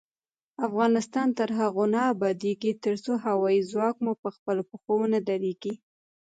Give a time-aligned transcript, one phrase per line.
[0.67, 5.73] افغانستان تر هغو نه ابادیږي، ترڅو هوايي ځواک مو پخپلو پښو ونه دریږي.